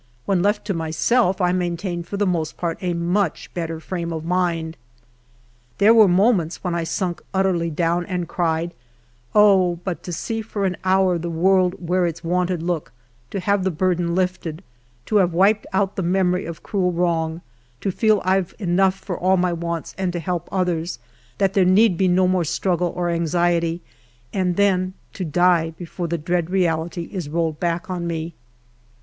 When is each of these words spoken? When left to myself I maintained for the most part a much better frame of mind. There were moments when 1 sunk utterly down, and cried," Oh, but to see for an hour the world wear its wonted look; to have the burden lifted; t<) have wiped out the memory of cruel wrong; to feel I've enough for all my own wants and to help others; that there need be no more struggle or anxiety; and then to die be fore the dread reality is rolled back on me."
When 0.25 0.41
left 0.41 0.65
to 0.65 0.73
myself 0.73 1.39
I 1.39 1.51
maintained 1.51 2.07
for 2.07 2.17
the 2.17 2.25
most 2.25 2.57
part 2.57 2.79
a 2.81 2.95
much 2.95 3.53
better 3.53 3.79
frame 3.79 4.11
of 4.11 4.25
mind. 4.25 4.75
There 5.77 5.93
were 5.93 6.07
moments 6.07 6.63
when 6.63 6.73
1 6.73 6.87
sunk 6.87 7.21
utterly 7.35 7.69
down, 7.69 8.07
and 8.07 8.27
cried," 8.27 8.73
Oh, 9.35 9.75
but 9.83 10.01
to 10.01 10.11
see 10.11 10.41
for 10.41 10.65
an 10.65 10.75
hour 10.83 11.19
the 11.19 11.29
world 11.29 11.75
wear 11.77 12.07
its 12.07 12.23
wonted 12.23 12.63
look; 12.63 12.91
to 13.29 13.39
have 13.41 13.63
the 13.63 13.69
burden 13.69 14.15
lifted; 14.15 14.63
t<) 15.05 15.15
have 15.17 15.33
wiped 15.33 15.67
out 15.71 15.95
the 15.95 16.01
memory 16.01 16.45
of 16.47 16.63
cruel 16.63 16.91
wrong; 16.91 17.41
to 17.81 17.91
feel 17.91 18.23
I've 18.25 18.55
enough 18.57 18.95
for 18.95 19.15
all 19.19 19.37
my 19.37 19.51
own 19.51 19.59
wants 19.59 19.93
and 19.99 20.11
to 20.13 20.19
help 20.19 20.49
others; 20.51 20.97
that 21.37 21.53
there 21.53 21.63
need 21.63 21.95
be 21.95 22.07
no 22.07 22.27
more 22.27 22.43
struggle 22.43 22.91
or 22.95 23.11
anxiety; 23.11 23.81
and 24.33 24.55
then 24.55 24.95
to 25.13 25.23
die 25.23 25.75
be 25.77 25.85
fore 25.85 26.07
the 26.07 26.17
dread 26.17 26.49
reality 26.49 27.03
is 27.11 27.29
rolled 27.29 27.59
back 27.59 27.87
on 27.87 28.07
me." 28.07 28.33